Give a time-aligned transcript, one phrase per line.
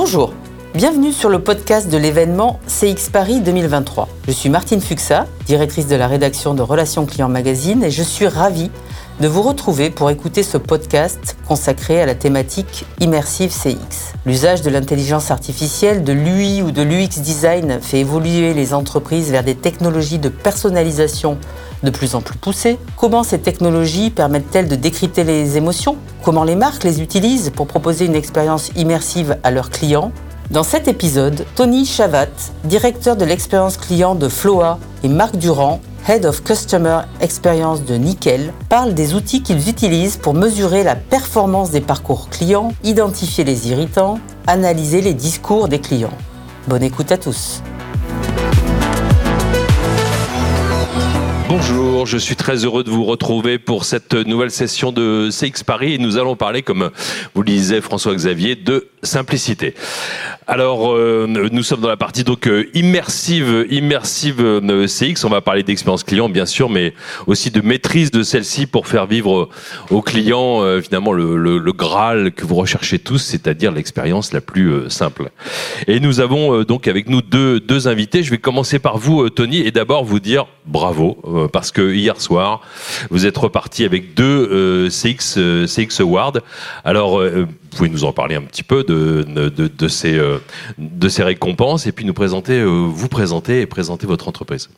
[0.00, 0.32] Bonjour,
[0.74, 4.08] bienvenue sur le podcast de l'événement CX Paris 2023.
[4.28, 8.28] Je suis Martine Fuxa, directrice de la rédaction de Relations Clients Magazine et je suis
[8.28, 8.70] ravie
[9.18, 14.14] de vous retrouver pour écouter ce podcast consacré à la thématique Immersive CX.
[14.24, 19.42] L'usage de l'intelligence artificielle, de l'UI ou de l'UX design fait évoluer les entreprises vers
[19.42, 21.38] des technologies de personnalisation
[21.82, 22.78] de plus en plus poussées.
[22.96, 25.96] Comment ces technologies permettent-elles de décrypter les émotions?
[26.22, 30.12] Comment les marques les utilisent pour proposer une expérience immersive à leurs clients?
[30.50, 32.26] Dans cet épisode, Tony Chavat,
[32.64, 38.54] directeur de l'expérience client de Floa, et Marc Durand, Head of Customer Experience de Nickel,
[38.70, 44.18] parlent des outils qu'ils utilisent pour mesurer la performance des parcours clients, identifier les irritants,
[44.46, 46.16] analyser les discours des clients.
[46.66, 47.62] Bonne écoute à tous.
[51.48, 55.94] Bonjour, je suis très heureux de vous retrouver pour cette nouvelle session de CX Paris.
[55.94, 56.90] Et nous allons parler, comme
[57.34, 59.74] vous le disait François-Xavier, de simplicité.
[60.46, 65.24] Alors, euh, nous sommes dans la partie donc euh, immersive, immersive euh, CX.
[65.24, 66.94] On va parler d'expérience client, bien sûr, mais
[67.26, 69.50] aussi de maîtrise de celle-ci pour faire vivre
[69.90, 74.88] aux clients finalement le, le, le, Graal que vous recherchez tous, c'est-à-dire l'expérience la plus
[74.88, 75.30] simple.
[75.86, 78.22] Et nous avons donc avec nous deux, deux invités.
[78.22, 82.62] Je vais commencer par vous, Tony, et d'abord vous dire bravo parce que hier soir
[83.10, 86.38] vous êtes reparti avec deux CX CX Awards.
[86.84, 87.22] Alors
[87.68, 90.38] pouvez nous en parler un petit peu de, de, de, ces, euh,
[90.78, 94.68] de ces récompenses et puis nous présenter, euh, vous présenter et présenter votre entreprise.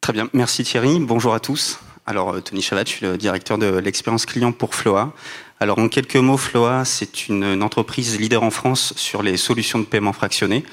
[0.00, 1.00] Très bien, merci Thierry.
[1.00, 1.78] Bonjour à tous.
[2.06, 5.12] Alors euh, Tony Chavat, je suis le directeur de l'expérience client pour Floa.
[5.60, 9.78] Alors en quelques mots, Floa, c'est une, une entreprise leader en France sur les solutions
[9.78, 10.64] de paiement fractionné,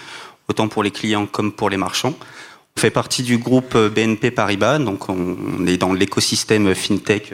[0.50, 2.16] autant pour les clients comme pour les marchands.
[2.78, 7.34] On fait partie du groupe BNP Paribas, donc on est dans l'écosystème fintech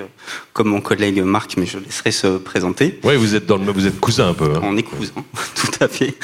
[0.51, 2.99] comme mon collègue Marc, mais je laisserai se présenter.
[3.03, 4.55] Oui, vous êtes dans le, vous êtes cousin un peu.
[4.55, 4.61] Hein.
[4.63, 5.13] On est cousin,
[5.55, 6.15] tout à fait.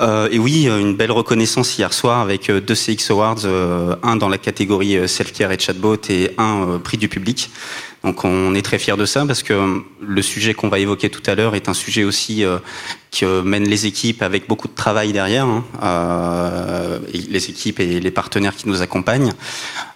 [0.00, 4.28] Euh, et oui, une belle reconnaissance hier soir avec deux CX Awards, euh, un dans
[4.28, 7.50] la catégorie self-care et chatbot et un euh, prix du public.
[8.04, 11.22] Donc on est très fiers de ça parce que le sujet qu'on va évoquer tout
[11.26, 12.58] à l'heure est un sujet aussi euh,
[13.10, 18.00] qui euh, mène les équipes avec beaucoup de travail derrière, hein, euh, les équipes et
[18.00, 19.32] les partenaires qui nous accompagnent.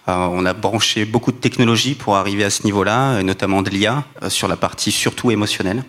[0.07, 4.03] Euh, on a branché beaucoup de technologies pour arriver à ce niveau-là, notamment de l'IA
[4.27, 5.83] sur la partie surtout émotionnelle.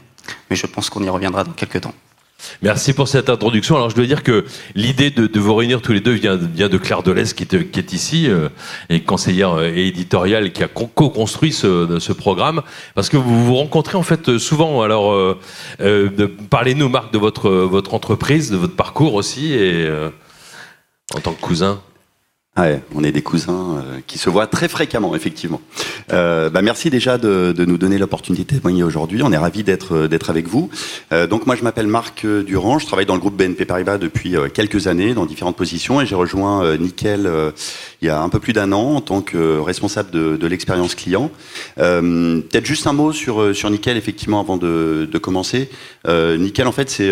[0.50, 1.94] Mais je pense qu'on y reviendra dans quelques temps.
[2.62, 3.76] Merci pour cette introduction.
[3.76, 4.44] Alors je dois dire que
[4.74, 8.48] l'idée de, vous réunir tous les deux vient, de Claire Delès qui, est ici, euh,
[9.06, 12.62] conseillère euh, éditoriale qui a co-construit ce, programme,
[12.94, 14.82] parce que vous vous rencontrez en fait souvent.
[14.82, 15.38] Alors euh,
[16.50, 19.88] parlez-nous Marc de votre, votre entreprise, de votre parcours aussi, et
[21.14, 21.80] en tant que cousin.
[22.56, 25.60] Ouais, on est des cousins euh, qui se voient très fréquemment, effectivement.
[26.12, 29.22] Euh, bah merci déjà de, de nous donner l'opportunité de témoigner aujourd'hui.
[29.24, 30.70] On est ravis d'être euh, d'être avec vous.
[31.12, 32.78] Euh, donc moi, je m'appelle Marc Durand.
[32.78, 36.06] Je travaille dans le groupe BNP Paribas depuis euh, quelques années, dans différentes positions, et
[36.06, 37.28] j'ai rejoint euh, Nickel
[38.00, 40.94] il y a un peu plus d'un an en tant que responsable de, de l'expérience
[40.94, 41.32] client.
[41.74, 45.70] Peut-être juste un mot sur sur Nickel, effectivement, avant de, de commencer.
[46.06, 47.08] Nickel, en fait, c'est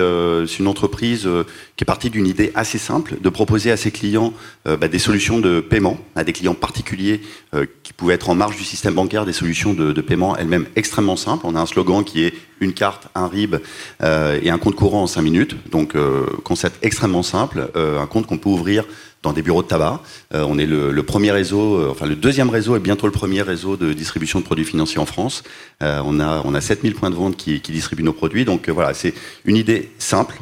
[0.58, 1.28] une entreprise
[1.76, 4.34] qui est partie d'une idée assez simple de proposer à ses clients
[4.66, 7.20] bah, des solutions de paiement à des clients particuliers
[7.54, 11.16] euh, qui pouvaient être en marge du système bancaire, des solutions de, paiement elles-mêmes extrêmement
[11.16, 11.46] simples.
[11.46, 13.56] On a un slogan qui est une carte, un RIB
[14.02, 15.56] euh, et un compte courant en 5 minutes.
[15.70, 18.84] Donc, euh, concept extrêmement simple, un compte qu'on peut ouvrir
[19.22, 20.00] dans des bureaux de tabac.
[20.34, 23.12] Euh, on est le, le, premier réseau, euh, enfin le deuxième réseau et bientôt le
[23.12, 25.42] premier réseau de distribution de produits financiers en France.
[25.82, 28.44] Euh, on a on a 7000 points de vente qui, qui distribuent nos produits.
[28.44, 30.36] Donc voilà, c'est une idée simple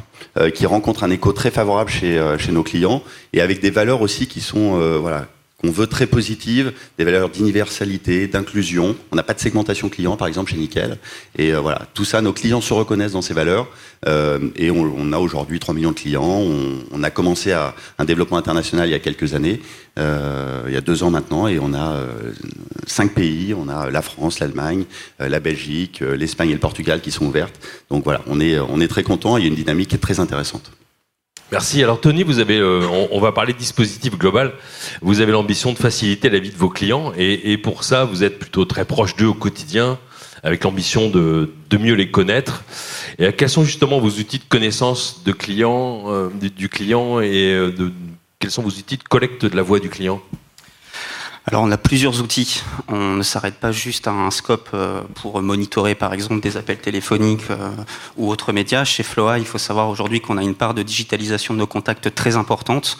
[0.53, 3.03] qui rencontre un écho très favorable chez chez nos clients
[3.33, 5.27] et avec des valeurs aussi qui sont voilà
[5.61, 8.95] qu'on veut très positives, des valeurs d'universalité, d'inclusion.
[9.11, 10.97] On n'a pas de segmentation client, par exemple, chez Nickel.
[11.37, 13.67] Et euh, voilà, tout ça, nos clients se reconnaissent dans ces valeurs.
[14.07, 16.41] Euh, et on, a aujourd'hui 3 millions de clients.
[16.91, 19.59] On, a commencé à un développement international il y a quelques années,
[19.97, 21.99] euh, il y a deux ans maintenant, et on a
[22.85, 23.53] cinq pays.
[23.53, 24.85] On a la France, l'Allemagne,
[25.19, 27.59] la Belgique, l'Espagne et le Portugal qui sont ouvertes.
[27.89, 29.37] Donc voilà, on est, on est très content.
[29.37, 30.71] Il y a une dynamique qui est très intéressante.
[31.51, 31.83] Merci.
[31.83, 34.53] Alors Tony, vous avez, euh, on, va parler de dispositif global.
[35.01, 38.23] Vous avez l'ambition de faciliter la vie de vos clients et, et pour ça, vous
[38.23, 39.99] êtes plutôt très proche d'eux au quotidien,
[40.43, 42.63] avec l'ambition de, de, mieux les connaître.
[43.19, 47.53] Et quels sont justement vos outils de connaissance de clients, euh, du, du, client et
[47.53, 47.91] euh, de,
[48.39, 50.21] quels sont vos outils de collecte de la voix du client?
[51.47, 52.61] Alors on a plusieurs outils.
[52.87, 56.77] On ne s'arrête pas juste à un scope euh, pour monitorer par exemple des appels
[56.77, 57.71] téléphoniques euh,
[58.15, 58.83] ou autres médias.
[58.83, 62.13] Chez Floa, il faut savoir aujourd'hui qu'on a une part de digitalisation de nos contacts
[62.13, 62.99] très importante.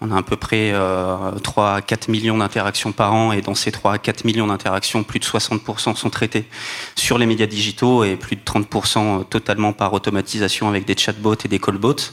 [0.00, 3.56] On a à peu près 3 euh, à 4 millions d'interactions par an et dans
[3.56, 6.44] ces 3 à 4 millions d'interactions, plus de 60% sont traités
[6.94, 11.48] sur les médias digitaux et plus de 30% totalement par automatisation avec des chatbots et
[11.48, 12.12] des callbots.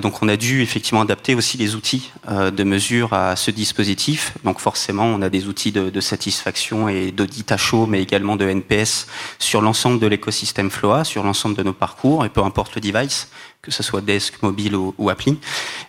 [0.00, 4.32] donc on a dû effectivement adapter aussi les outils de mesure à ce dispositif.
[4.44, 8.48] Donc forcément, on a des outils de, satisfaction et d'audit à chaud, mais également de
[8.48, 9.06] NPS
[9.38, 13.28] sur l'ensemble de l'écosystème Floa, sur l'ensemble de nos parcours, et peu importe le device,
[13.60, 15.36] que ce soit desk, mobile ou, appli.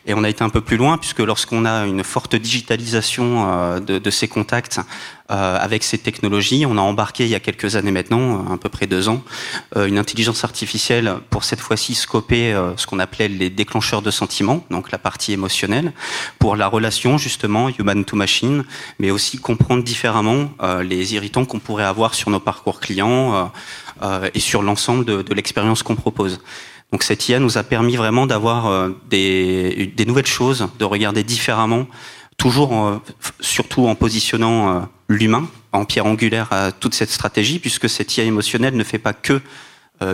[0.07, 3.79] Et on a été un peu plus loin, puisque lorsqu'on a une forte digitalisation euh,
[3.79, 4.79] de, ces contacts
[5.29, 8.69] euh, avec ces technologies, on a embarqué il y a quelques années maintenant, à peu
[8.69, 9.21] près deux ans,
[9.77, 14.65] euh, une intelligence artificielle pour cette fois-ci scoper ce qu'on appelait les déclencheurs de sentiments,
[14.71, 15.93] donc la partie émotionnelle,
[16.39, 18.63] pour la relation justement human to machine,
[18.97, 20.49] mais aussi comprendre différemment
[20.81, 23.51] les irritants qu'on pourrait avoir sur nos parcours clients
[24.33, 26.39] et sur l'ensemble de l'expérience qu'on propose.
[26.91, 31.87] Donc cette IA nous a permis vraiment d'avoir euh, des, nouvelles choses, de regarder différemment,
[32.37, 33.01] toujours
[33.39, 38.23] surtout en positionnant euh, l'humain en pierre angulaire à toute cette stratégie, puisque cette IA
[38.23, 39.41] émotionnelle ne fait pas que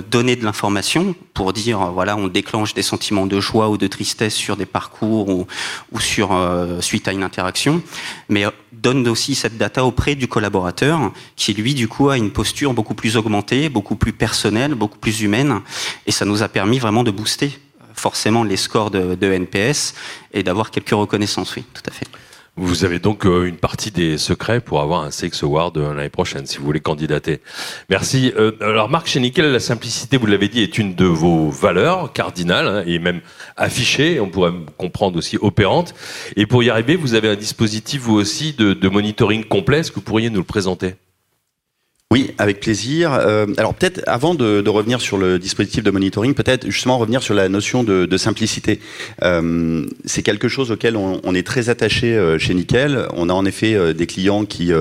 [0.02, 3.88] donner de l'information pour dire euh, voilà on déclenche des sentiments de joie ou de
[3.88, 5.48] tristesse sur des parcours ou,
[5.92, 7.82] ou sur euh, suite à une interaction,
[8.28, 12.74] mais donne aussi cette data auprès du collaborateur qui lui du coup a une posture
[12.74, 15.62] beaucoup plus augmentée, beaucoup plus personnelle, beaucoup plus humaine
[16.08, 17.52] et ça nous a permis vraiment de booster
[17.94, 19.94] forcément les scores de, de NPS
[20.34, 22.08] et d'avoir quelques reconnaissances oui tout à fait.
[22.58, 26.10] Vous avez donc euh, une partie des secrets pour avoir un CX Award euh, l'année
[26.10, 27.42] prochaine, si vous voulez candidater.
[27.90, 28.32] Merci.
[28.38, 32.14] Euh, alors, Marc, chez Nickel, la simplicité, vous l'avez dit, est une de vos valeurs
[32.14, 33.20] cardinales hein, et même
[33.58, 35.94] affichée, on pourrait comprendre aussi opérante.
[36.38, 39.80] Et pour y arriver, vous avez un dispositif, vous aussi, de, de monitoring complet.
[39.80, 40.96] Est-ce que vous pourriez nous le présenter?
[42.16, 43.12] Oui, avec plaisir.
[43.12, 47.34] Euh, alors peut-être avant de, revenir sur le dispositif de monitoring, peut-être justement revenir sur
[47.34, 48.80] la notion de, simplicité.
[49.22, 53.06] Euh, c'est quelque chose auquel on, est très attaché euh, chez Nickel.
[53.16, 54.72] On a en effet des clients qui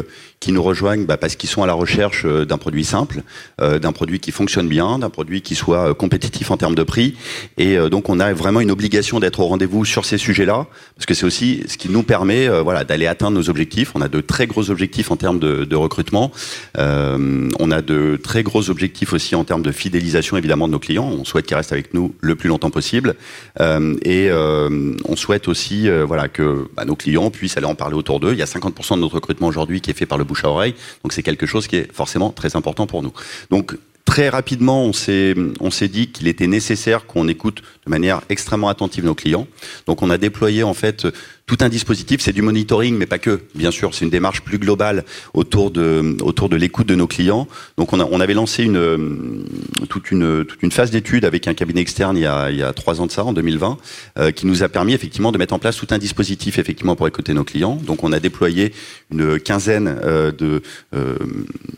[0.44, 3.22] qui nous rejoignent bah, parce qu'ils sont à la recherche euh, d'un produit simple,
[3.62, 6.82] euh, d'un produit qui fonctionne bien, d'un produit qui soit euh, compétitif en termes de
[6.82, 7.14] prix.
[7.56, 11.14] Et donc on a vraiment une obligation d'être au rendez-vous sur ces sujets-là, parce que
[11.14, 13.92] c'est aussi ce qui nous permet voilà, d'aller atteindre nos objectifs.
[13.94, 16.30] On a de très gros objectifs en termes de, recrutement.
[16.76, 21.08] on a de très gros objectifs aussi en termes de fidélisation évidemment de nos clients.
[21.08, 23.14] On souhaite qu'ils restent avec nous le plus longtemps possible.
[23.60, 28.32] et on souhaite aussi voilà, que bah, nos clients puissent aller en parler autour d'eux.
[28.32, 30.74] Il y a 50% de notre recrutement aujourd'hui qui est fait par le à oreille.
[31.02, 33.12] Donc c'est quelque chose qui est forcément très important pour nous.
[33.50, 38.22] Donc très rapidement, on s'est on s'est dit qu'il était nécessaire qu'on écoute de manière
[38.28, 39.46] extrêmement attentive nos clients.
[39.86, 41.06] Donc on a déployé en fait
[41.46, 43.42] tout un dispositif, c'est du monitoring, mais pas que.
[43.54, 45.04] Bien sûr, c'est une démarche plus globale
[45.34, 47.46] autour de autour de l'écoute de nos clients.
[47.76, 49.44] Donc on, avait lancé une
[49.90, 52.62] toute une toute une phase d'étude avec un cabinet externe il y a il y
[52.62, 53.76] a trois ans de ça, en 2020,
[54.18, 57.06] euh, qui nous a permis effectivement de mettre en place tout un dispositif effectivement pour
[57.08, 57.76] écouter nos clients.
[57.76, 58.72] Donc on a déployé
[59.10, 60.62] une quinzaine euh, de
[60.94, 61.16] euh,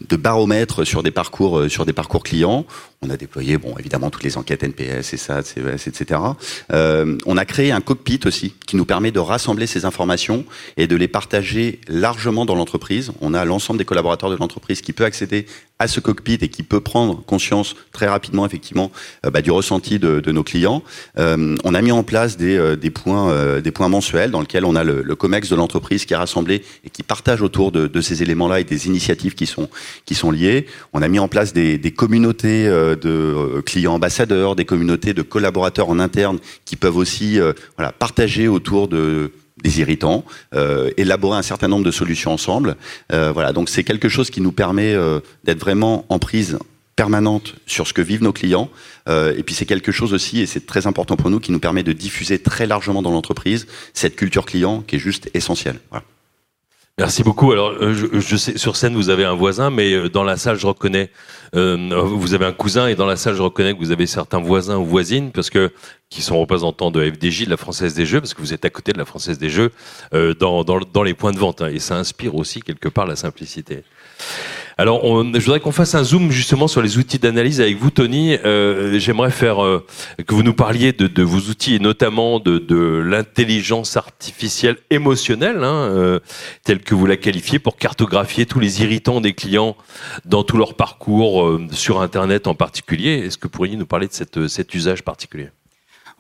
[0.09, 2.67] de baromètres sur des parcours sur des parcours clients.
[3.07, 6.21] On a déployé, bon, évidemment, toutes les enquêtes NPS, et ça, CES, etc.
[6.73, 10.45] Euh, on a créé un cockpit aussi qui nous permet de rassembler ces informations
[10.77, 13.13] et de les partager largement dans l'entreprise.
[13.21, 15.47] On a l'ensemble des collaborateurs de l'entreprise qui peut accéder
[15.79, 18.91] à ce cockpit et qui peut prendre conscience très rapidement, effectivement,
[19.25, 20.83] euh, bah, du ressenti de, de nos clients.
[21.19, 24.41] Euh, on a mis en place des, euh, des points, euh, des points mensuels dans
[24.41, 27.73] lesquels on a le, le COMEX de l'entreprise qui est rassemblé et qui partage autour
[27.73, 29.69] de, de ces éléments-là et des initiatives qui sont
[30.07, 30.67] qui sont liées.
[30.93, 35.89] On a mis en place des, des communautés de clients ambassadeurs, des communautés de collaborateurs
[35.89, 37.39] en interne qui peuvent aussi
[37.77, 42.77] voilà, partager autour de des irritants, euh, élaborer un certain nombre de solutions ensemble.
[43.13, 46.59] Euh, voilà, donc c'est quelque chose qui nous permet euh, d'être vraiment en prise
[46.95, 48.71] permanente sur ce que vivent nos clients.
[49.09, 51.61] Euh, et puis c'est quelque chose aussi, et c'est très important pour nous, qui nous
[51.61, 55.79] permet de diffuser très largement dans l'entreprise cette culture client qui est juste essentielle.
[55.91, 56.05] Voilà.
[56.99, 57.53] Merci beaucoup.
[57.53, 60.57] Alors, euh, je, sais, sur scène, vous avez un voisin, mais euh, dans la salle,
[60.59, 61.11] je reconnais,
[61.55, 64.41] euh, vous avez un cousin, et dans la salle, je reconnais que vous avez certains
[64.41, 65.71] voisins ou voisines, parce que
[66.09, 68.71] qui sont représentants de FDJ, de la Française des Jeux, parce que vous êtes à
[68.71, 69.73] côté de la Française des Jeux
[70.15, 73.05] euh, dans, dans, dans, les points de vente, hein, et ça inspire aussi quelque part
[73.05, 73.85] la simplicité.
[74.79, 78.37] Alors, je voudrais qu'on fasse un zoom justement sur les outils d'analyse avec vous, Tony.
[78.45, 79.87] Euh, J'aimerais faire euh,
[80.27, 86.21] que vous nous parliez de, vos outils et notamment de, l'intelligence artificielle émotionnelle, hein, euh,
[86.63, 89.77] telle que vous la qualifiez, pour cartographier tous les irritants des clients
[90.27, 93.25] dans tout leur parcours sur Internet en particulier.
[93.25, 95.49] Est-ce que vous pourriez nous parler de cet usage particulier?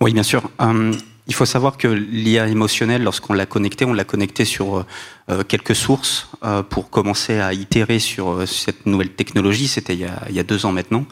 [0.00, 0.42] Oui, bien sûr.
[0.60, 0.92] Euh,
[1.26, 4.84] il faut savoir que l'IA émotionnelle, lorsqu'on l'a connecté, on l'a connecté sur
[5.28, 9.66] euh, quelques sources euh, pour commencer à itérer sur euh, cette nouvelle technologie.
[9.66, 11.04] C'était il, il, y a deux ans maintenant.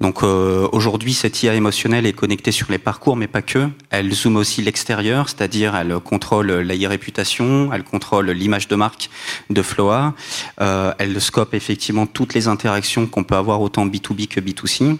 [0.00, 3.68] Donc aujourd'hui, cette IA émotionnelle est connectée sur les parcours, mais pas que.
[3.90, 9.10] Elle zoome aussi l'extérieur, c'est-à-dire elle contrôle la réputation, elle contrôle l'image de marque
[9.50, 10.14] de Floa,
[10.58, 14.98] elle scope effectivement toutes les interactions qu'on peut avoir autant B2B que B2C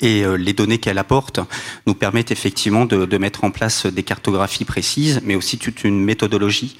[0.00, 1.40] et euh, les données qu'elle apporte
[1.86, 6.02] nous permettent effectivement de, de, mettre en place des cartographies précises, mais aussi toute une
[6.02, 6.76] méthodologie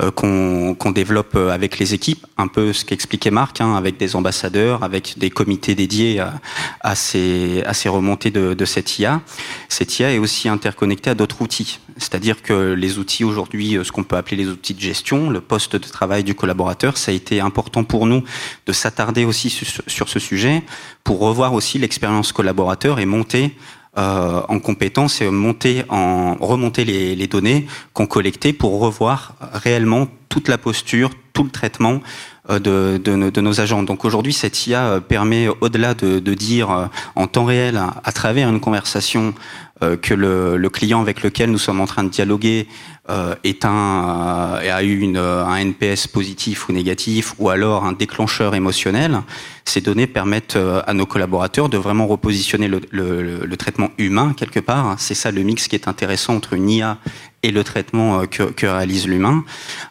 [0.00, 4.14] euh, qu'on développe euh, avec les équipes, un peu ce qu'expliquait Marc, hein, avec des
[4.14, 6.34] ambassadeurs, avec des comités dédiés à,
[6.80, 9.20] à, ces, à ces remontées de, de cette IA.
[9.68, 13.90] Cette IA est aussi interconnectée à d'autres outils, c'est-à-dire que les outils aujourd'hui, euh, ce
[13.90, 17.14] qu'on peut appeler les outils de gestion, le poste de travail du collaborateur, ça a
[17.14, 18.22] été important pour nous
[18.66, 20.62] de s'attarder aussi sur, sur ce sujet
[21.02, 23.56] pour revoir aussi l'expérience collaborateur et monter
[23.98, 31.10] euh, en compétence et remonter les, données qu'on collectait pour revoir réellement toute la posture,
[31.32, 32.00] tout le traitement
[32.48, 33.82] de, de, nos agents.
[33.82, 38.60] Donc aujourd'hui, cette IA permet, au-delà de, dire euh, en temps réel, à travers une
[38.60, 39.34] conversation,
[39.82, 42.66] euh, que le, client avec lequel nous sommes en train de dialoguer
[43.10, 49.20] euh, est un, a eu un NPS positif ou négatif, ou alors un déclencheur émotionnel.
[49.64, 54.96] Ces données permettent à nos collaborateurs de vraiment repositionner le, le traitement humain quelque part.
[54.98, 56.98] C'est ça le mix qui est intéressant entre une IA
[57.42, 59.44] et le traitement que, que réalise l'humain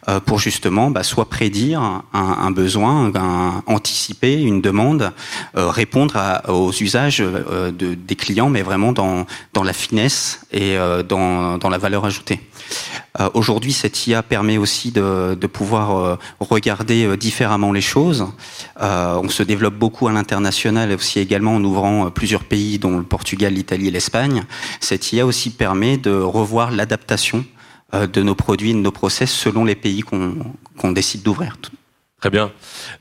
[0.10, 3.12] euh, pour justement bah, soit prédire un, besoin,
[3.66, 5.14] anticiper une demande,
[5.56, 9.26] euh, répondre aux usages euh, de, des clients, mais vraiment dans,
[9.64, 10.78] la finesse et
[11.08, 12.40] dans la valeur ajoutée.
[13.34, 18.28] Aujourd'hui, cette IA permet aussi de, pouvoir regarder différemment les choses.
[18.80, 23.54] on se développe beaucoup à l'international, aussi également en ouvrant plusieurs pays, dont le Portugal,
[23.54, 24.44] l'Italie et l'Espagne.
[24.80, 27.44] Cette IA aussi permet de revoir l'adaptation
[27.94, 31.56] euh, de nos produits, de nos process selon les pays qu'on décide d'ouvrir.
[32.20, 32.52] Très bien.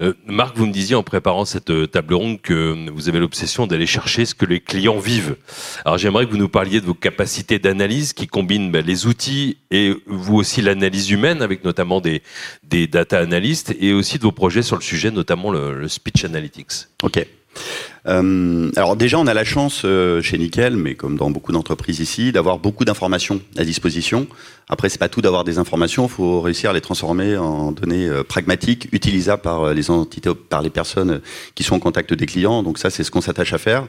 [0.03, 3.67] Euh, Marc, vous me disiez en préparant cette euh, table ronde que vous avez l'obsession
[3.67, 5.37] d'aller chercher ce que les clients vivent.
[5.87, 9.57] Alors j'aimerais que vous nous parliez de vos capacités d'analyse qui combinent ben, les outils
[9.71, 12.23] et vous aussi l'analyse humaine avec notamment des,
[12.63, 16.27] des data analystes et aussi de vos projets sur le sujet, notamment le, le speech
[16.27, 16.73] analytics.
[17.03, 17.27] Ok.
[18.09, 22.01] Euh, alors déjà, on a la chance euh, chez Nickel, mais comme dans beaucoup d'entreprises
[22.01, 24.27] ici, d'avoir beaucoup d'informations à disposition.
[24.69, 28.09] Après, c'est pas tout d'avoir des informations, il faut réussir à les transformer en données
[28.09, 31.21] euh, pragmatiques, utilisables par les entités, par les personnes
[31.55, 32.63] qui sont en contact des clients.
[32.63, 33.87] Donc ça, c'est ce qu'on s'attache à faire.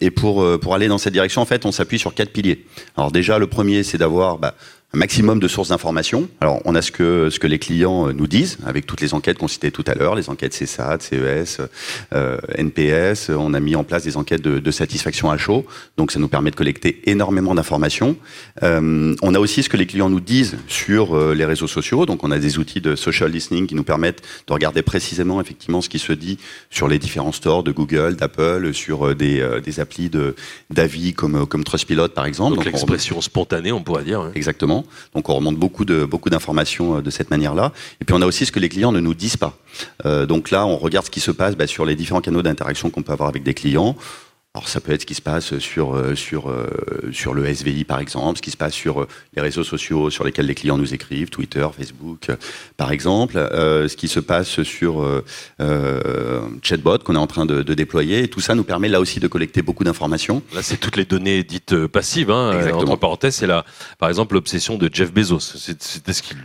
[0.00, 2.64] Et pour pour aller dans cette direction, en fait, on s'appuie sur quatre piliers.
[2.96, 4.54] Alors déjà, le premier, c'est d'avoir bah,
[4.92, 6.28] un maximum de sources d'informations.
[6.40, 9.14] Alors, on a ce que, ce que les clients euh, nous disent, avec toutes les
[9.14, 11.60] enquêtes qu'on citait tout à l'heure, les enquêtes CSAT, CES,
[12.12, 13.30] euh, NPS.
[13.30, 15.64] On a mis en place des enquêtes de, de, satisfaction à chaud.
[15.96, 18.16] Donc, ça nous permet de collecter énormément d'informations.
[18.64, 22.04] Euh, on a aussi ce que les clients nous disent sur euh, les réseaux sociaux.
[22.04, 25.82] Donc, on a des outils de social listening qui nous permettent de regarder précisément, effectivement,
[25.82, 29.78] ce qui se dit sur les différents stores de Google, d'Apple, sur euh, des, des
[29.78, 30.10] applis
[30.70, 32.56] d'avis comme, comme Trustpilot, par exemple.
[32.56, 34.20] Donc, Donc l'expression spontanée, on pourrait dire.
[34.20, 34.32] Hein.
[34.34, 34.79] Exactement.
[35.14, 37.72] Donc on remonte beaucoup de beaucoup d'informations euh, de cette manière-là.
[38.00, 39.56] Et puis on a aussi ce que les clients ne nous disent pas.
[40.06, 42.90] Euh, donc là, on regarde ce qui se passe bah, sur les différents canaux d'interaction
[42.90, 43.96] qu'on peut avoir avec des clients.
[44.54, 46.66] Alors ça peut être ce qui se passe sur euh, sur euh,
[47.12, 50.24] sur le SVI par exemple, ce qui se passe sur euh, les réseaux sociaux sur
[50.24, 52.32] lesquels les clients nous écrivent, Twitter, Facebook
[52.76, 55.04] par exemple, euh, ce qui se passe sur
[55.60, 58.26] euh, chatbot qu'on est en train de, de, déployer.
[58.26, 60.42] Tout ça nous permet là aussi de collecter beaucoup d'informations.
[60.52, 62.32] Là c'est toutes les données dites passives.
[62.32, 63.64] Hein, entre parenthèses, c'est là
[64.00, 65.38] par exemple l'obsession de Jeff Bezos.
[65.38, 66.38] C'était ce qu'il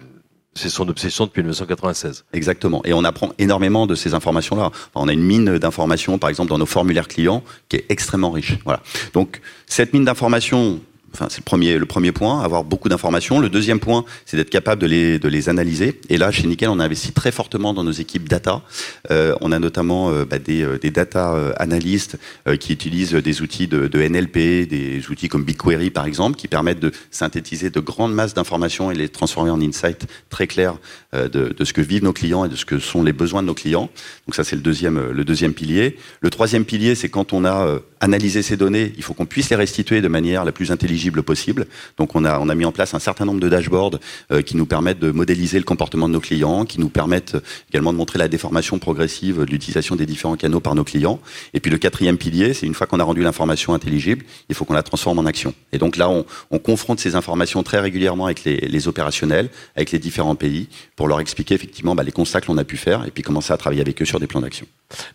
[0.55, 2.25] c'est son obsession depuis 1996.
[2.33, 2.81] Exactement.
[2.85, 4.71] Et on apprend énormément de ces informations-là.
[4.95, 8.57] On a une mine d'informations, par exemple, dans nos formulaires clients, qui est extrêmement riche.
[8.63, 8.81] Voilà.
[9.13, 10.79] Donc, cette mine d'informations,
[11.15, 13.39] Enfin, c'est le premier, point, avoir beaucoup d'informations.
[13.39, 16.01] Le deuxième point, c'est d'être capable de les, analyser.
[16.09, 18.63] Et là, chez Nickel, on a investi très fortement dans nos équipes data.
[19.11, 22.17] Euh, on a notamment euh, bah, des, euh, des, data analystes
[22.59, 26.91] qui utilisent des outils de, NLP, des outils comme BigQuery, par exemple, qui permettent de
[27.11, 30.75] synthétiser de grandes masses d'informations et les transformer en insights très clairs
[31.13, 33.47] de, de, ce que vivent nos clients et de ce que sont les besoins de
[33.47, 33.89] nos clients.
[34.27, 35.97] Donc ça, c'est le deuxième pilier.
[36.19, 39.55] Le troisième pilier, c'est quand on a analysé ces données, il faut qu'on puisse les
[39.55, 41.67] restituer de manière la plus intelligente possible.
[41.97, 43.99] Donc on a, on a mis en place un certain nombre de dashboards
[44.31, 47.35] euh, qui nous permettent de modéliser le comportement de nos clients, qui nous permettent
[47.69, 51.19] également de montrer la déformation progressive de l'utilisation des différents canaux par nos clients.
[51.53, 54.65] Et puis le quatrième pilier, c'est une fois qu'on a rendu l'information intelligible, il faut
[54.65, 55.53] qu'on la transforme en action.
[55.73, 59.91] Et donc là, on, on confronte ces informations très régulièrement avec les, les, opérationnels, avec
[59.91, 63.05] les différents pays, pour leur expliquer effectivement bah, les constats que l'on a pu faire
[63.05, 64.67] et puis commencer à travailler avec eux sur des plans d'action.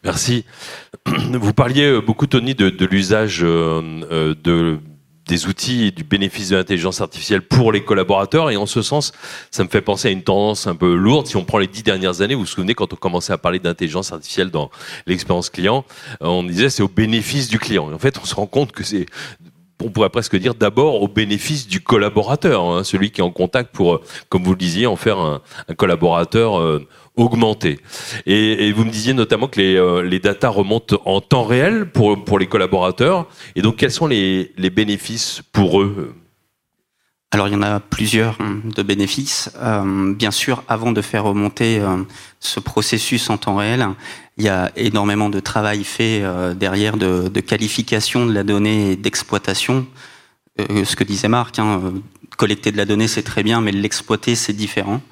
[0.04, 0.44] Merci.
[1.06, 4.78] Vous parliez beaucoup, Tony, de, l'usage euh, de
[5.30, 8.50] des outils et du bénéfice de l'intelligence artificielle pour les collaborateurs.
[8.50, 9.12] Et en ce sens,
[9.52, 11.28] ça me fait penser à une tendance un peu lourde.
[11.28, 13.60] Si on prend les dix dernières années, vous vous souvenez quand on commençait à parler
[13.60, 14.70] d'intelligence artificielle dans
[15.06, 15.84] l'expérience client,
[16.20, 17.90] on disait c'est au bénéfice du client.
[17.92, 19.06] Et en fait, on se rend compte que c'est
[19.82, 23.74] on pourrait presque dire d'abord au bénéfice du collaborateur, hein, celui qui est en contact
[23.74, 25.40] pour, comme vous le disiez, en faire un,
[25.76, 26.86] collaborateur euh,
[27.20, 27.78] augmenté.
[28.26, 32.24] Et, vous me disiez notamment que les, euh, les datas remontent en temps réel pour,
[32.24, 33.28] pour les collaborateurs.
[33.54, 36.14] Et donc, quels sont les, les bénéfices pour eux?
[37.32, 39.52] Alors il y en a plusieurs hein, de bénéfices.
[39.58, 41.98] Euh, bien sûr, avant de faire remonter euh,
[42.40, 43.86] ce processus en temps réel,
[44.36, 46.22] il y a énormément de travail fait
[46.56, 49.86] derrière de, de, qualification de la donnée et d'exploitation.
[50.58, 51.92] ce que disait Marc, hein,
[52.38, 55.02] collecter de la donnée c'est très bien, mais l'exploiter c'est différent.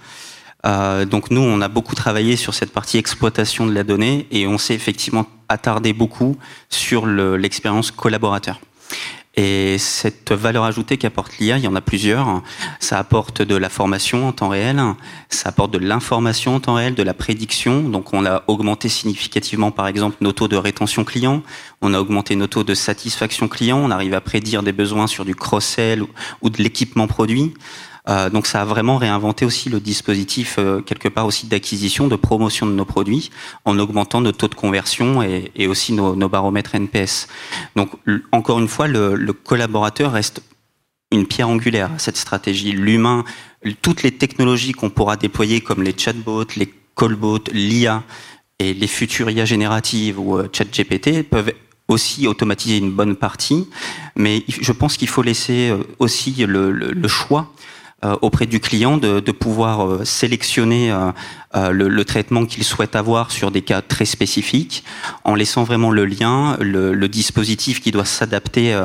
[0.65, 4.59] Donc nous, on a beaucoup travaillé sur cette partie exploitation de la donnée et on
[4.59, 6.37] s'est effectivement attardé beaucoup
[6.69, 8.61] sur l'expérience collaborateur.
[9.41, 12.43] Et cette valeur ajoutée qu'apporte l'IA, il y en a plusieurs.
[12.81, 14.83] Ça apporte de la formation en temps réel,
[15.29, 17.83] ça apporte de l'information en temps réel, de la prédiction.
[17.83, 21.45] Donc on a augmenté significativement par exemple nos taux de rétention client,
[21.83, 25.25] on a augmenté nos taux de satisfaction client, on arrive à prédire des besoins sur
[25.25, 26.03] du cross-sell
[26.43, 27.55] ou de l'équipement produit.
[28.09, 32.17] Euh, donc ça a vraiment réinventé aussi le dispositif euh, quelque part aussi d'acquisition, de
[32.17, 33.31] promotion de nos produits,
[33.65, 37.29] en augmentant nos taux de conversion et, aussi nos, baromètres NPS.
[37.77, 37.91] Donc
[38.33, 40.43] encore une fois, le, collaborateur reste
[41.13, 42.73] une pierre angulaire à cette stratégie.
[42.73, 43.25] L'humain,
[43.83, 48.03] toutes les technologies qu'on pourra déployer comme les chatbots, les callbots, l'IA
[48.59, 51.53] et les futures IA génératives ou euh, ChatGPT peuvent
[51.89, 53.67] aussi automatiser une bonne partie,
[54.15, 57.69] mais je pense qu'il faut laisser aussi le, choix euh,
[58.23, 63.63] auprès du client de, pouvoir euh, sélectionner euh, le, traitement qu'il souhaite avoir sur des
[63.63, 64.85] cas très spécifiques,
[65.25, 68.79] en laissant vraiment le lien, le, le dispositif qui doit s'adapter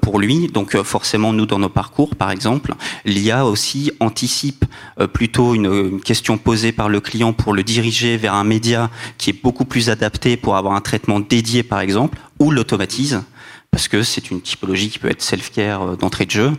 [0.00, 0.48] pour lui.
[0.48, 4.64] Donc forcément, nous, dans nos parcours, par exemple, l'IA aussi anticipe
[5.12, 9.30] plutôt une, une, question posée par le client pour le diriger vers un média qui
[9.30, 13.22] est beaucoup plus adapté pour avoir un traitement dédié, par exemple, ou l'automatise
[13.70, 16.52] parce que c'est une typologie qui peut être self-care euh, d'entrée de jeu.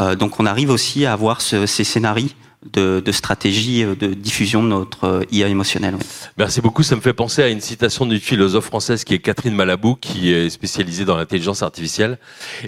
[0.00, 2.28] Euh, donc on arrive aussi à avoir ce, ces scénarios
[2.72, 5.96] de, de, stratégie euh, de diffusion de notre IA émotionnelle.
[6.38, 6.82] Merci beaucoup.
[6.82, 10.32] Ça me fait penser à une citation d'une philosophe française qui est Catherine Malabou, qui
[10.32, 12.18] est spécialisée dans l'intelligence artificielle.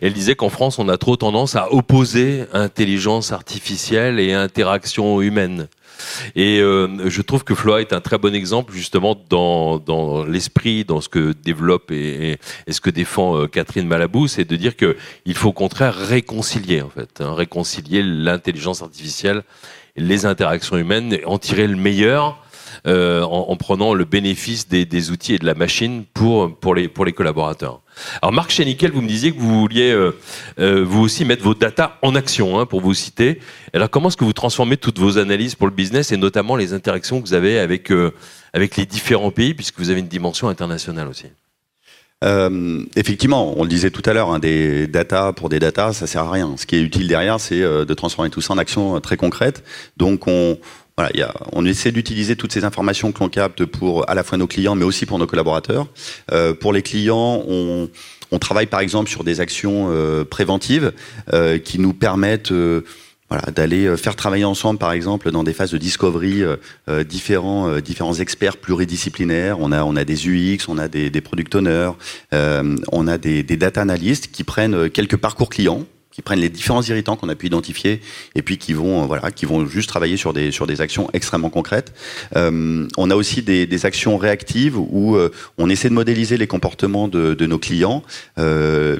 [0.02, 5.68] Elle disait qu'en France, on a trop tendance à opposer intelligence artificielle et interaction humaine.
[6.34, 10.84] Et euh, je trouve que Floa est un très bon exemple justement dans, dans l'esprit,
[10.84, 14.76] dans ce que développe et, et, ce que défend euh, Catherine Malabou, c'est de dire
[14.76, 19.42] qu'il faut au contraire réconcilier en fait, hein, réconcilier l'intelligence artificielle,
[19.96, 22.43] les interactions humaines, en tirer le meilleur.
[22.86, 26.88] Euh, en, en, prenant le bénéfice des, outils et de la machine pour, pour, les,
[26.88, 27.80] pour les collaborateurs.
[28.22, 30.12] Alors Marc Cheniquel, vous me disiez que vous vouliez euh,
[30.58, 33.40] euh, vous aussi mettre vos data en action, hein, pour vous citer.
[33.72, 36.72] Alors comment est-ce que vous transformez toutes vos analyses pour le business et notamment les
[36.72, 37.92] interactions que vous avez avec,
[38.52, 41.26] avec les différents pays, puisque vous avez une dimension internationale aussi?
[42.96, 46.22] Effectivement, on le disait tout à l'heure, hein, des data pour des data, ça sert
[46.22, 46.54] à rien.
[46.56, 49.62] Ce qui est utile derrière, c'est de transformer tout ça en actions très concrètes.
[49.98, 50.56] Donc, on,
[51.52, 54.74] on essaie d'utiliser toutes ces informations que l'on capte pour à la fois nos clients,
[54.74, 55.88] mais aussi pour nos collaborateurs.
[56.32, 57.88] Euh, pour les clients, on,
[58.40, 60.92] travaille par exemple sur des actions euh, préventives
[61.32, 62.82] euh, qui nous permettent euh,
[63.54, 66.42] d'aller faire travailler ensemble, par exemple, dans des phases de discovery,
[67.08, 69.58] différents, experts pluridisciplinaires.
[69.60, 71.92] On a, on a des UX, on a des, des product owners,
[72.30, 76.82] on a des, des data analysts qui prennent quelques parcours clients qui prennent les différents
[76.82, 78.00] irritants qu'on a pu identifier
[78.36, 81.10] et puis qui vont euh, voilà qui vont juste travailler sur des sur des actions
[81.12, 81.92] extrêmement concrètes.
[82.36, 87.08] Euh, on a aussi des, actions réactives où euh, on essaie de modéliser les comportements
[87.08, 88.02] de, de nos clients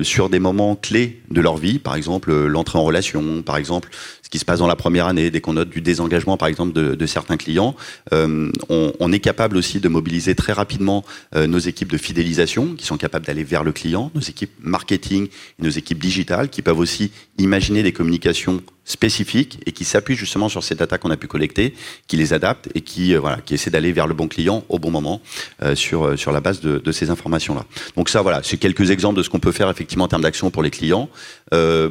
[0.03, 3.89] sur des moments clés de leur vie, par exemple l'entrée en relation, par exemple
[4.25, 6.73] ce qui se passe dans la première année, dès qu'on note du désengagement par exemple
[6.73, 7.77] de, de certains clients,
[8.15, 11.05] euh, on, est capable aussi de mobiliser très rapidement
[11.37, 15.27] euh, nos équipes de fidélisation qui sont capables d'aller vers le client, nos équipes marketing,
[15.27, 20.49] et nos équipes digitales qui peuvent aussi imaginer des communications spécifiques et qui s'appuient justement
[20.49, 21.75] sur ces data qu'on a pu collecter,
[22.07, 24.79] qui les adaptent et qui euh, voilà, qui essaient d'aller vers le bon client au
[24.79, 25.21] bon moment
[25.63, 27.65] euh, sur euh, sur la base de, de ces informations là.
[27.97, 30.51] Donc ça voilà, c'est quelques exemples de ce qu'on peut faire effectivement en termes d'action
[30.51, 31.09] pour les clients.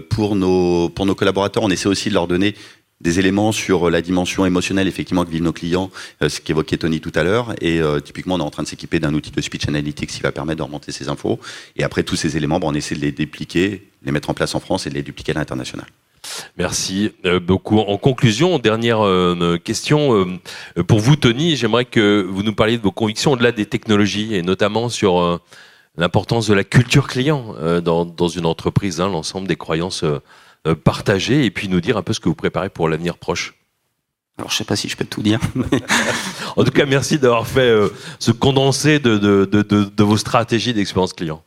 [0.10, 2.54] Pour nos pour nos collaborateurs, on essaie aussi de leur donner
[3.00, 5.90] des éléments sur la dimension émotionnelle effectivement que vivent nos clients,
[6.22, 7.54] ce qu'évoquait Tony tout à l'heure.
[7.62, 10.32] Et typiquement, on est en train de s'équiper d'un outil de speech analytics qui va
[10.32, 11.40] permettre de remonter ces infos.
[11.78, 14.54] Et après, tous ces éléments, bon, on essaie de les dupliquer, les mettre en place
[14.54, 15.88] en France et de les dupliquer à l'international.
[16.58, 17.80] Merci euh, beaucoup.
[17.80, 20.26] En conclusion, dernière euh, question
[20.78, 21.56] euh, pour vous, Tony.
[21.56, 25.42] J'aimerais que vous nous parliez de vos convictions au-delà des technologies et notamment sur
[25.98, 30.04] l'importance de la culture client dans, une entreprise, hein, l'ensemble des croyances
[30.84, 33.56] partagées, et puis nous dire un peu ce que vous préparez pour l'avenir proche.
[34.38, 35.40] Alors je sais pas si je peux tout dire.
[36.56, 37.72] en tout cas, merci d'avoir fait
[38.18, 41.44] ce condensé de, de, de, de vos stratégies d'expérience client.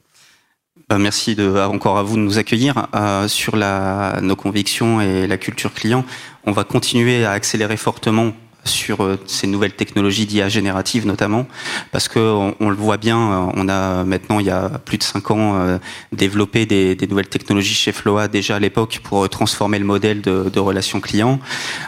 [0.89, 2.87] Bah, merci de, encore à vous de nous accueillir.
[2.95, 6.05] Euh, sur la, nos convictions et la culture client,
[6.45, 8.33] on va continuer à accélérer fortement
[8.65, 11.47] sur euh, ces nouvelles technologies d'IA générative notamment,
[11.91, 12.21] parce que
[12.61, 15.79] on, le voit bien, euh, on a maintenant il y a plus de cinq ans
[16.13, 20.61] développé des, nouvelles technologies chez Floa déjà à l'époque pour transformer le modèle de, de
[20.61, 21.41] relation client.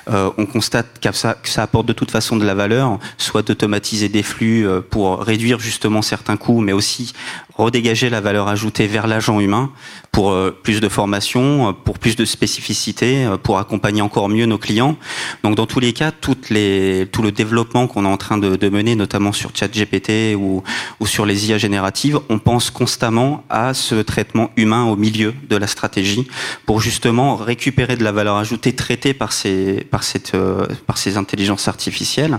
[0.08, 4.08] On constate que ça, que ça apporte de toute façon de la valeur, soit d'automatiser
[4.08, 7.12] des flux pour réduire justement certains coûts, mais aussi
[7.58, 9.70] redégager la valeur ajoutée vers l'agent humain
[10.12, 14.96] pour plus de formation, pour plus de spécificité, pour accompagner encore mieux nos clients.
[15.44, 19.32] Donc dans tous les cas, tout le développement qu'on est en train de, mener, notamment
[19.32, 20.62] sur ChatGPT ou,
[21.00, 25.56] ou sur les IA génératives, on pense constamment à ce traitement humain au milieu de
[25.56, 26.26] la stratégie
[26.66, 32.38] pour justement récupérer de la valeur ajoutée traitée euh, par ces intelligences artificielles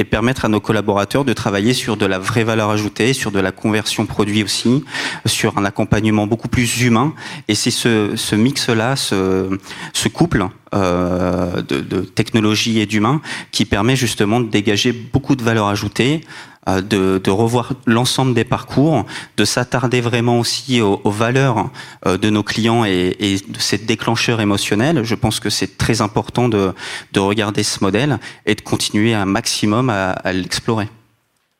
[0.00, 3.38] et permettre à nos collaborateurs de travailler sur de la vraie valeur ajoutée, sur de
[3.38, 4.82] la conversion produit aussi,
[5.26, 7.12] sur un accompagnement beaucoup plus humain.
[7.48, 13.20] Et c'est ce, mix-là, ce, couple euh, de, de, technologie et d'humain
[13.52, 16.22] qui permet justement de dégager beaucoup de valeur ajoutée,
[16.66, 21.70] de, de, revoir l'ensemble des parcours, de s'attarder vraiment aussi aux, valeurs
[22.06, 25.02] euh, de nos clients et, de ces déclencheurs émotionnels.
[25.04, 26.74] Je pense que c'est très important de,
[27.12, 30.88] de, regarder ce modèle et de continuer un maximum à l'explorer.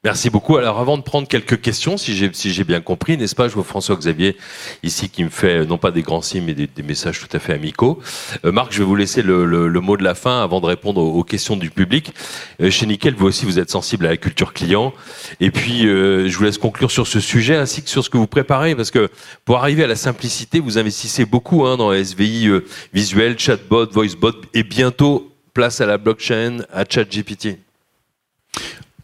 [0.02, 0.56] Merci beaucoup.
[0.56, 3.64] Alors avant de prendre quelques questions, si j'ai si bien compris, n'est-ce pas, je vois
[3.64, 4.34] François Xavier
[4.82, 7.28] ici qui me fait euh, non pas des grands signes mais des, des messages tout
[7.36, 7.98] à fait amicaux.
[8.46, 10.64] Euh, Marc, je vais vous laisser le, le, le, mot de la fin avant de
[10.64, 12.14] répondre aux, aux questions du public.
[12.62, 14.94] Euh, chez Nickel, vous aussi vous êtes sensible à la culture client.
[15.38, 18.16] Et puis euh, je vous laisse conclure sur ce sujet ainsi que sur ce que
[18.16, 19.10] vous préparez parce que
[19.44, 24.32] pour arriver à la simplicité, vous investissez beaucoup hein, dans SVI euh, visuel, chatbot, voicebot
[24.54, 27.58] et bientôt place à la blockchain, à ChatGPT.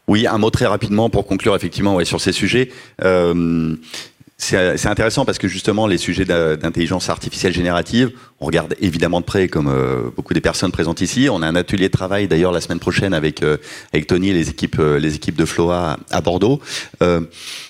[0.09, 2.71] Oui, un mot très rapidement pour conclure effectivement sur ces sujets.
[3.03, 3.75] Euh,
[4.38, 9.49] c'est intéressant parce que justement les sujets d'intelligence artificielle générative, on regarde évidemment de près
[9.49, 11.29] comme euh, beaucoup des personnes présentes ici.
[11.31, 13.57] On a un atelier de travail d'ailleurs la semaine prochaine avec euh,
[13.95, 16.61] avec Tony et les équipes les équipes de Floa à Bordeaux.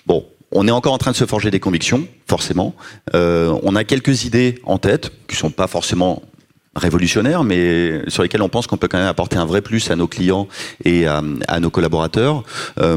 [0.07, 2.75] Bon, on est encore en train de se forger des convictions, forcément.
[3.15, 6.23] On a quelques idées en tête qui sont pas forcément
[6.77, 9.97] révolutionnaires, mais sur lesquels on pense qu'on peut quand même apporter un vrai plus à
[9.97, 10.47] nos clients
[10.85, 12.45] et à, nos collaborateurs.
[12.81, 12.97] Euh,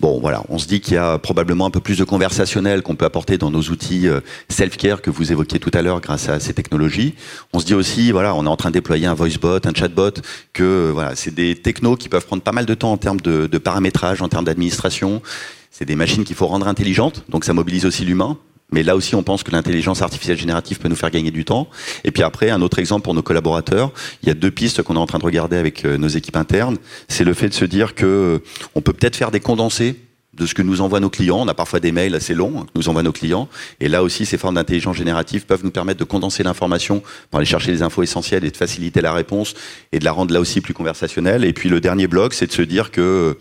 [0.00, 2.94] bon, voilà, on se dit qu'il y a probablement un peu plus de conversationnel qu'on
[2.94, 6.40] peut apporter dans nos outils euh, self-care que vous évoquiez tout à l'heure grâce à
[6.40, 7.14] ces technologies.
[7.52, 9.74] On se dit aussi, voilà, on est en train de déployer un voice bot, un
[9.74, 10.12] chatbot,
[10.52, 13.58] que voilà, c'est des technos qui peuvent prendre pas mal de temps en termes de
[13.58, 15.22] paramétrage, en termes d'administration.
[15.70, 18.38] C'est des machines qu'il faut rendre intelligentes, donc ça mobilise aussi l'humain.
[18.72, 21.68] Mais là aussi, on pense que l'intelligence artificielle générative peut nous faire gagner du temps.
[22.04, 24.96] Et puis après, un autre exemple pour nos collaborateurs, il y a deux pistes qu'on
[24.96, 26.76] est en train de regarder avec euh, nos équipes internes.
[27.08, 28.38] C'est le fait de se dire que euh,
[28.74, 29.96] on peut peut-être faire des condensés
[30.36, 31.40] de ce que nous envoient nos clients.
[31.40, 33.48] On a parfois des mails assez longs que nous envoient nos clients.
[33.80, 37.46] Et là aussi, ces formes d'intelligence générative peuvent nous permettre de condenser l'information pour aller
[37.46, 39.54] chercher les infos essentielles et de faciliter la réponse
[39.92, 41.44] et de la rendre là aussi plus conversationnelle.
[41.44, 43.38] Et puis le dernier bloc, c'est de se dire que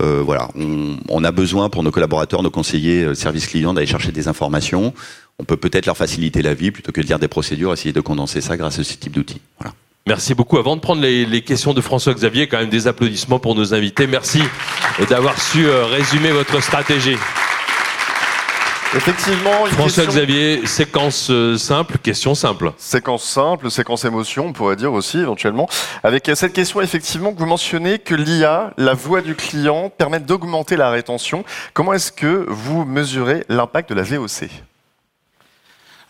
[0.00, 4.12] euh, voilà, on, a besoin pour nos collaborateurs, nos conseillers, euh, services clients d'aller chercher
[4.12, 4.94] des informations.
[5.38, 8.00] On peut peut-être leur faciliter la vie plutôt que de lire des procédures, essayer de
[8.00, 9.40] condenser ça grâce à ce type d'outils.
[9.58, 9.74] Voilà.
[10.10, 10.58] Merci beaucoup.
[10.58, 13.74] Avant de prendre les, les, questions de François Xavier, quand même des applaudissements pour nos
[13.74, 14.08] invités.
[14.08, 14.42] Merci
[15.08, 17.16] d'avoir su euh, résumer votre stratégie.
[18.96, 19.66] Effectivement.
[19.66, 20.20] François question...
[20.20, 22.72] Xavier, séquence euh, simple, question simple.
[22.76, 25.68] Séquence simple, séquence émotion, on pourrait dire aussi éventuellement.
[26.02, 30.18] Avec euh, cette question, effectivement, que vous mentionnez que l'IA, la voix du client, permet
[30.18, 31.44] d'augmenter la rétention.
[31.72, 34.48] Comment est-ce que vous mesurez l'impact de la VOC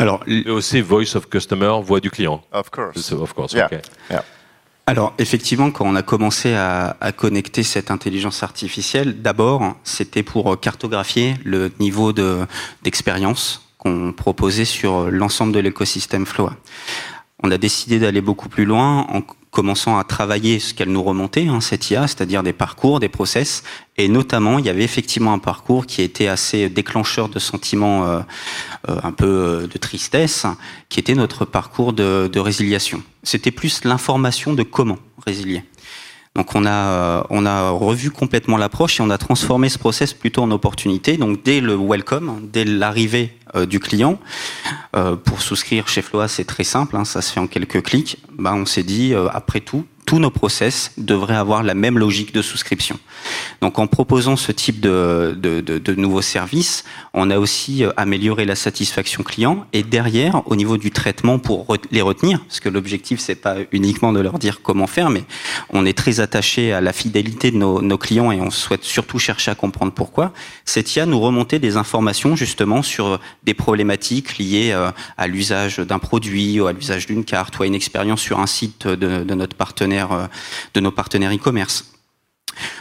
[0.01, 2.43] alors, VOC, Voice of Customer, voix du client.
[2.53, 3.13] Of course.
[3.13, 3.67] Of course, yeah.
[3.67, 3.83] okay.
[4.11, 4.25] Yeah.
[4.87, 10.59] Alors effectivement, quand on a commencé à, à connecter cette intelligence artificielle, d'abord, c'était pour
[10.59, 12.13] cartographier le niveau
[12.83, 16.57] d'expérience de, qu'on proposait sur l'ensemble de l'écosystème Floa.
[17.43, 21.49] On a décidé d'aller beaucoup plus loin en commençant à travailler ce qu'elle nous remontait,
[21.49, 23.63] hein, cette IA, c'est-à-dire des parcours, des process,
[23.97, 28.21] et notamment il y avait effectivement un parcours qui était assez déclencheur de sentiments euh,
[28.89, 30.47] euh, un peu euh, de tristesse,
[30.89, 33.03] qui était notre parcours de, de résiliation.
[33.23, 35.65] C'était plus l'information de comment résilier.
[36.37, 40.43] Donc on a on a revu complètement l'approche et on a transformé ce process plutôt
[40.43, 41.17] en opportunité.
[41.17, 44.19] Donc dès le welcome, dès l'arrivée euh, du client,
[44.95, 48.19] euh, pour souscrire chez Floa, c'est très simple, hein, ça se fait en quelques clics.
[48.39, 52.35] Bah, on s'est dit euh, après tout, tous nos process devraient avoir la même logique
[52.35, 52.99] de souscription.
[53.61, 56.83] Donc en proposant ce type de, nouveaux services,
[57.15, 61.65] on a aussi euh, amélioré la satisfaction client et derrière, au niveau du traitement pour
[61.93, 65.23] les retenir, parce que l'objectif c'est pas uniquement de leur dire comment faire, mais
[65.69, 69.53] on est très attaché à la fidélité de nos, clients et on souhaite surtout chercher
[69.53, 70.33] à comprendre pourquoi.
[70.65, 76.01] C'est IA nous remonter des informations justement sur des problématiques liées euh, à l'usage d'un
[76.01, 79.55] produit ou à l'usage d'une carte ou à une expérience sur un site de notre
[79.55, 80.27] partenaire, euh,
[80.75, 81.91] de nos partenaires e-commerce.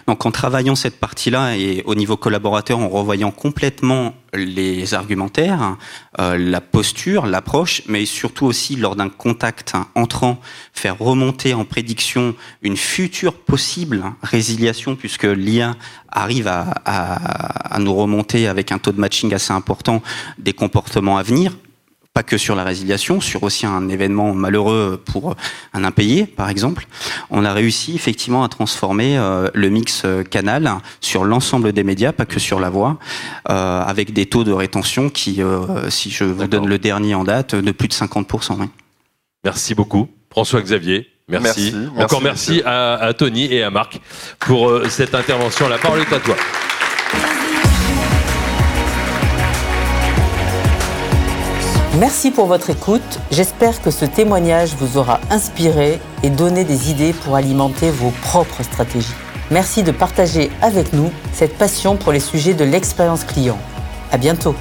[0.08, 5.78] Donc en travaillant cette partie-là et au niveau collaborateur, en revoyant complètement les argumentaires,
[6.20, 10.40] euh, la posture, l'approche, mais surtout aussi lors d'un contact entrant,
[10.74, 15.76] faire remonter en prédiction une future possible résiliation, puisque l'IA
[16.12, 20.02] arrive à, nous remonter avec un taux de matching assez important
[20.38, 21.56] des comportements à venir,
[22.14, 25.36] pas que sur la résiliation, sur aussi un événement malheureux pour
[25.74, 26.88] un impayé, par exemple.
[27.30, 32.12] On a réussi effectivement à transformer euh, le mix euh, canal sur l'ensemble des médias,
[32.12, 32.98] pas que sur la voix,
[33.50, 37.24] euh, avec des taux de rétention qui, euh, si je vous donne le dernier en
[37.24, 38.58] date, de plus de 50%.
[38.60, 38.68] Oui.
[39.44, 41.08] Merci beaucoup, François-Xavier.
[41.30, 41.72] Merci.
[41.74, 44.00] Merci, Encore merci, merci à, à Tony et à Marc
[44.40, 45.70] pour euh, cette intervention.
[45.70, 46.36] La parole est à toi.
[52.00, 53.20] Merci pour votre écoute.
[53.30, 58.64] J'espère que ce témoignage vous aura inspiré et donné des idées pour alimenter vos propres
[58.64, 59.14] stratégies.
[59.52, 63.58] Merci de partager avec nous cette passion pour les sujets de l'expérience client.
[64.14, 64.56] À bientôt.